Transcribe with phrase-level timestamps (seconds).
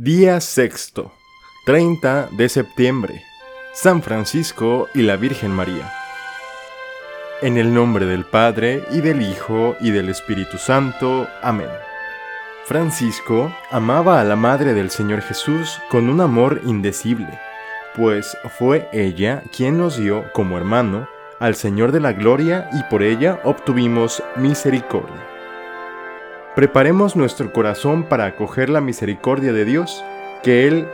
[0.00, 1.10] Día sexto,
[1.66, 3.20] 30 de septiembre.
[3.74, 5.92] San Francisco y la Virgen María.
[7.42, 11.26] En el nombre del Padre, y del Hijo, y del Espíritu Santo.
[11.42, 11.66] Amén.
[12.66, 17.36] Francisco amaba a la Madre del Señor Jesús con un amor indecible,
[17.96, 21.08] pues fue ella quien nos dio, como hermano,
[21.40, 25.37] al Señor de la Gloria y por ella obtuvimos misericordia.
[26.58, 30.04] Preparemos nuestro corazón para acoger la misericordia de Dios,
[30.42, 30.88] que Él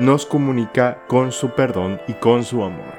[0.00, 2.96] nos comunica con su perdón y con su amor.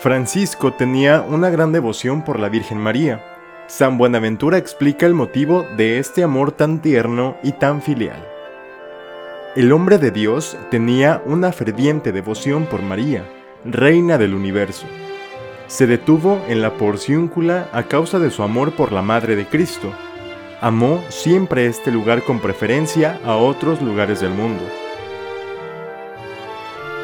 [0.00, 3.24] Francisco tenía una gran devoción por la Virgen María.
[3.68, 8.26] San Buenaventura explica el motivo de este amor tan tierno y tan filial.
[9.54, 13.22] El hombre de Dios tenía una ferviente devoción por María,
[13.64, 14.88] Reina del Universo.
[15.66, 19.92] Se detuvo en la porciúncula a causa de su amor por la Madre de Cristo,
[20.60, 24.62] amó siempre este lugar con preferencia a otros lugares del mundo,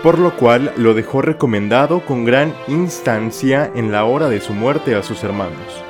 [0.03, 4.95] por lo cual lo dejó recomendado con gran instancia en la hora de su muerte
[4.95, 5.85] a sus hermanos,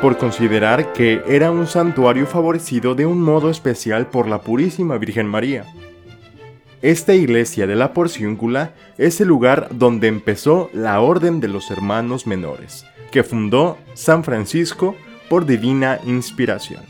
[0.00, 5.26] por considerar que era un santuario favorecido de un modo especial por la Purísima Virgen
[5.26, 5.64] María.
[6.84, 12.26] Esta iglesia de la Porciúncula es el lugar donde empezó la Orden de los Hermanos
[12.26, 14.94] Menores, que fundó San Francisco
[15.30, 16.82] por divina inspiración.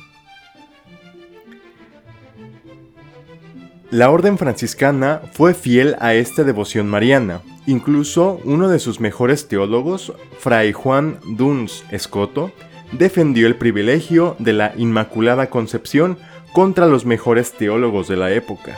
[3.93, 7.43] La orden franciscana fue fiel a esta devoción mariana.
[7.69, 12.51] Incluso uno de sus mejores teólogos, Fray Juan Duns Escoto,
[12.91, 16.19] defendió el privilegio de la Inmaculada Concepción
[16.53, 18.77] contra los mejores teólogos de la época.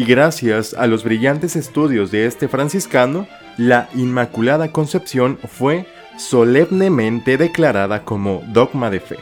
[0.00, 5.84] Y gracias a los brillantes estudios de este franciscano, la Inmaculada Concepción fue
[6.16, 9.18] solemnemente declarada como dogma de fe.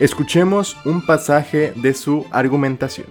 [0.00, 3.06] Escuchemos un pasaje de su argumentación.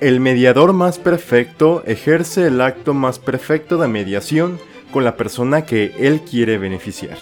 [0.00, 4.60] El mediador más perfecto ejerce el acto más perfecto de mediación
[4.92, 7.18] con la persona que él quiere beneficiar.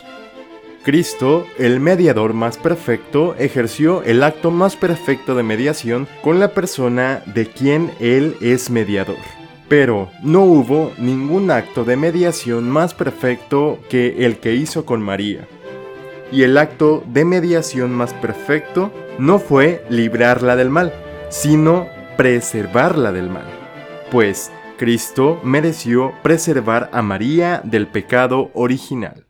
[0.82, 7.22] Cristo, el mediador más perfecto, ejerció el acto más perfecto de mediación con la persona
[7.26, 9.16] de quien él es mediador.
[9.68, 15.46] Pero no hubo ningún acto de mediación más perfecto que el que hizo con María.
[16.32, 20.92] Y el acto de mediación más perfecto no fue librarla del mal,
[21.30, 23.46] sino preservarla del mal.
[24.10, 29.21] Pues Cristo mereció preservar a María del pecado original.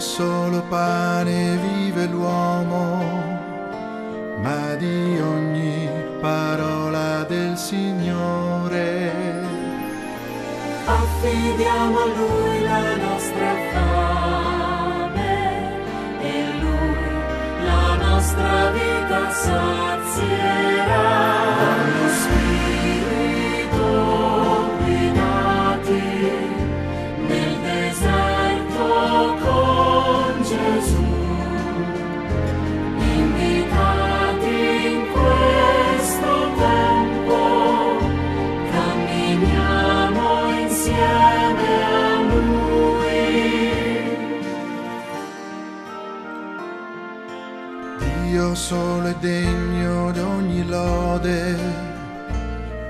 [0.00, 3.38] Solo pane vive l'uomo,
[4.38, 5.88] ma di ogni
[6.20, 9.12] parola del Signore.
[10.86, 15.32] Affidiamo a Lui la nostra fame
[16.22, 16.96] e Lui
[17.64, 21.19] la nostra vita sazierà.
[49.10, 51.58] È degno di ogni lode,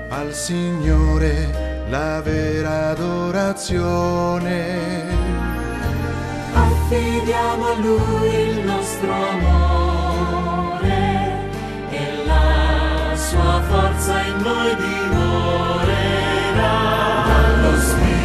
[0.09, 4.59] al Signore la vera adorazione.
[6.53, 10.29] Affidiamo a Lui il nostro amore
[11.89, 16.73] e la sua forza in noi dimorerà.
[17.25, 18.20] Dallo Spirito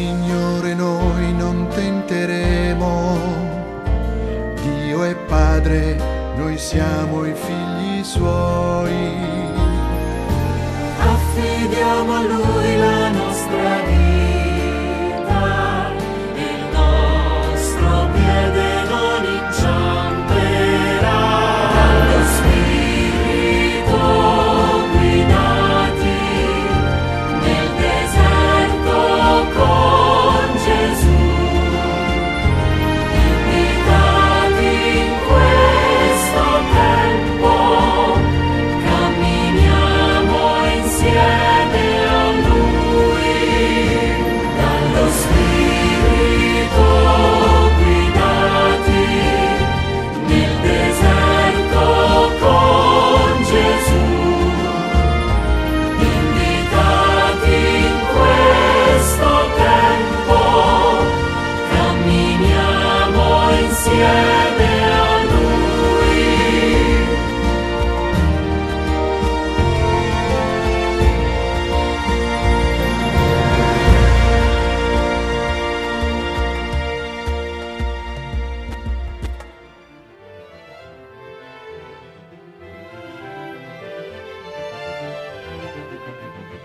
[0.00, 3.18] Signore noi non tenteremo.
[4.62, 5.94] Dio è Padre,
[6.36, 8.96] noi siamo i figli Suoi.
[11.00, 13.99] Affidiamo a Lui la nostra vita,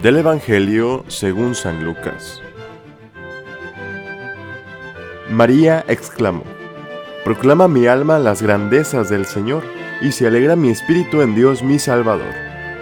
[0.06, 2.40] Del Evangelio según San Lucas.
[5.32, 6.44] María exclamó,
[7.24, 9.64] Proclama mi alma las grandezas del Señor,
[10.04, 12.36] y se alegra mi espíritu en Dios mi Salvador,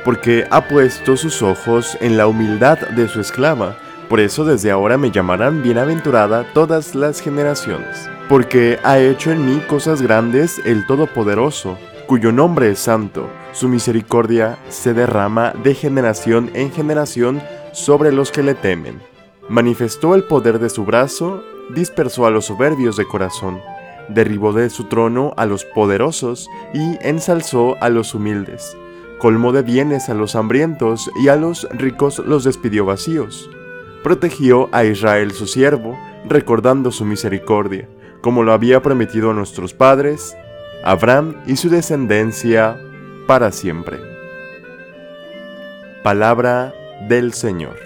[0.04, 3.78] porque ha puesto sus ojos en la humildad de su esclava,
[4.10, 9.62] por eso desde ahora me llamarán bienaventurada todas las generaciones, porque ha hecho en mí
[9.70, 16.72] cosas grandes el Todopoderoso, cuyo nombre es santo, su misericordia se derrama de generación en
[16.72, 17.42] generación
[17.72, 19.02] sobre los que le temen.
[19.50, 23.60] Manifestó el poder de su brazo, dispersó a los soberbios de corazón,
[24.10, 28.78] derribó de su trono a los poderosos y ensalzó a los humildes.
[29.20, 33.50] Colmó de bienes a los hambrientos y a los ricos los despidió vacíos.
[34.04, 35.98] Protegió a Israel su siervo,
[36.28, 37.88] recordando su misericordia,
[38.22, 40.36] como lo había prometido a nuestros padres,
[40.86, 42.78] Abraham y su descendencia
[43.26, 44.02] para siempre.
[46.04, 46.74] Palabra
[47.08, 47.78] del Señor.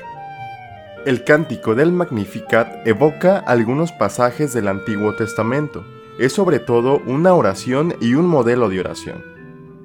[1.05, 5.85] El cántico del Magnificat evoca algunos pasajes del Antiguo Testamento.
[6.17, 9.23] Es sobre todo una oración y un modelo de oración.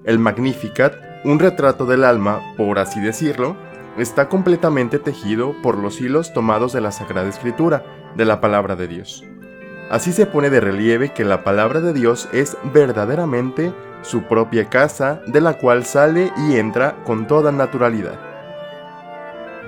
[0.04, 3.56] El Magnificat, un retrato del alma, por así decirlo,
[3.98, 7.84] está completamente tejido por los hilos tomados de la Sagrada Escritura,
[8.16, 9.22] de la palabra de Dios.
[9.92, 15.20] Así se pone de relieve que la palabra de Dios es verdaderamente su propia casa
[15.26, 18.18] de la cual sale y entra con toda naturalidad.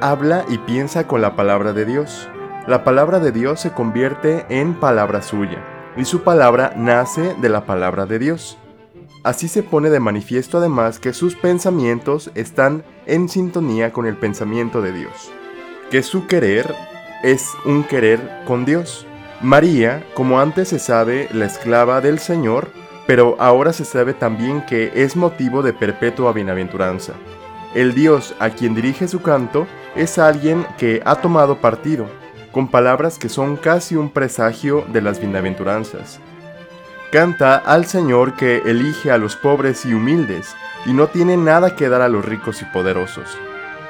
[0.00, 2.26] Habla y piensa con la palabra de Dios.
[2.66, 5.62] La palabra de Dios se convierte en palabra suya,
[5.94, 8.56] y su palabra nace de la palabra de Dios.
[9.24, 14.80] Así se pone de manifiesto además que sus pensamientos están en sintonía con el pensamiento
[14.80, 15.30] de Dios,
[15.90, 16.74] que su querer
[17.22, 19.06] es un querer con Dios.
[19.40, 22.68] María, como antes se sabe, la esclava del Señor,
[23.06, 27.12] pero ahora se sabe también que es motivo de perpetua bienaventuranza.
[27.74, 32.06] El Dios a quien dirige su canto es alguien que ha tomado partido,
[32.52, 36.20] con palabras que son casi un presagio de las bienaventuranzas.
[37.10, 40.54] Canta al Señor que elige a los pobres y humildes,
[40.86, 43.36] y no tiene nada que dar a los ricos y poderosos.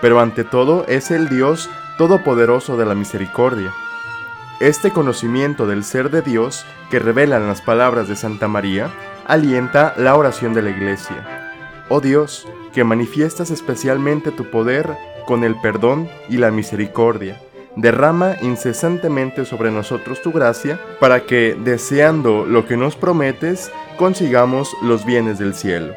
[0.01, 3.73] Pero ante todo es el Dios todopoderoso de la misericordia.
[4.61, 8.89] Este conocimiento del ser de Dios que revelan las palabras de Santa María
[9.27, 11.51] alienta la oración de la Iglesia.
[11.89, 14.97] Oh Dios, que manifiestas especialmente tu poder
[15.27, 17.41] con el perdón y la misericordia,
[17.75, 25.05] derrama incesantemente sobre nosotros tu gracia, para que, deseando lo que nos prometes, consigamos los
[25.05, 25.95] bienes del cielo.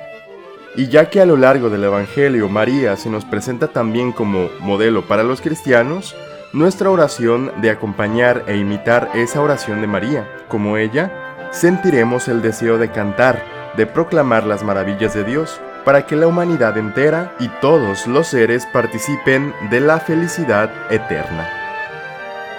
[0.76, 5.08] Y ya que a lo largo del Evangelio María se nos presenta también como modelo
[5.08, 6.16] para los cristianos,
[6.54, 11.12] nuestra oración de acompañar e imitar esa oración de María, como ella,
[11.52, 13.44] sentiremos el deseo de cantar,
[13.76, 18.66] de proclamar las maravillas de Dios, para que la humanidad entera y todos los seres
[18.66, 21.48] participen de la felicidad eterna.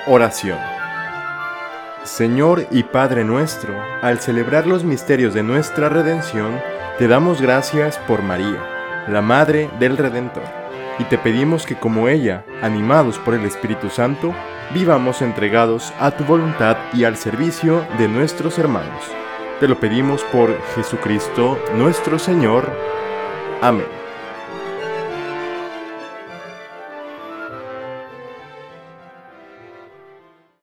[0.07, 0.59] Oración.
[2.05, 6.59] Señor y Padre nuestro, al celebrar los misterios de nuestra redención,
[6.99, 10.43] te damos gracias por María, la Madre del Redentor,
[10.99, 14.35] y te pedimos que como ella, animados por el Espíritu Santo,
[14.75, 19.03] vivamos entregados a tu voluntad y al servicio de nuestros hermanos.
[19.61, 22.71] Te lo pedimos por Jesucristo nuestro Señor.
[23.61, 23.98] Amén.